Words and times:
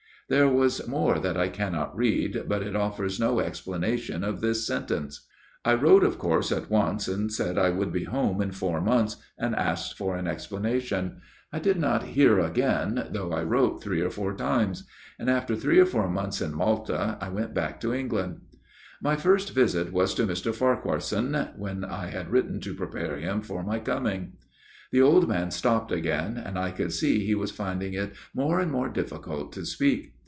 "There 0.31 0.47
was 0.47 0.87
more 0.87 1.19
that 1.19 1.35
I 1.35 1.49
cannot 1.49 1.93
read; 1.93 2.45
but 2.47 2.63
it 2.63 2.73
offers 2.73 3.19
no 3.19 3.41
explanation 3.41 4.23
of 4.23 4.39
this 4.39 4.65
sentence. 4.65 5.27
I 5.65 5.73
wrote 5.73 6.05
of 6.05 6.17
course 6.17 6.53
at 6.53 6.69
once, 6.69 7.09
and 7.09 7.29
said 7.29 7.57
I 7.57 7.69
would 7.71 7.91
be 7.91 8.05
home 8.05 8.41
in 8.41 8.53
four 8.53 8.79
months, 8.79 9.17
and 9.37 9.53
asked 9.53 9.97
for 9.97 10.15
an 10.15 10.27
explanation. 10.27 11.19
I 11.51 11.59
did 11.59 11.71
80 11.75 11.79
A 11.79 11.81
MIRROR 11.81 11.95
OF 11.97 12.01
SHALOTT 12.01 12.05
not 12.05 12.13
hear 12.13 12.39
again, 12.39 13.07
though 13.11 13.33
I 13.33 13.43
wrote 13.43 13.83
three 13.83 13.99
or 14.01 14.09
four 14.09 14.33
times; 14.33 14.87
and 15.19 15.29
after 15.29 15.53
three 15.53 15.79
or 15.79 15.85
four 15.85 16.07
months 16.09 16.39
in 16.39 16.53
Malta 16.53 17.17
I 17.19 17.27
went 17.27 17.53
back 17.53 17.81
to 17.81 17.93
England." 17.93 18.39
My 19.03 19.17
first 19.17 19.53
visit 19.53 19.91
was 19.91 20.13
to 20.13 20.25
Mr. 20.25 20.55
Farquharson, 20.55 21.49
when 21.57 21.83
I 21.83 22.05
had 22.07 22.31
written 22.31 22.61
to 22.61 22.73
prepare 22.73 23.17
him 23.17 23.41
for 23.41 23.63
my 23.63 23.79
coming." 23.79 24.37
The 24.93 25.01
old 25.01 25.27
man 25.27 25.51
stopped 25.51 25.91
again, 25.91 26.37
and 26.37 26.57
I 26.57 26.71
could 26.71 26.93
see 26.93 27.25
he 27.25 27.35
was 27.35 27.51
finding 27.51 27.93
it 27.95 28.13
more 28.33 28.61
and 28.61 28.71
more 28.71 28.87
difficult 28.87 29.51
to 29.53 29.65
speak. 29.65 30.13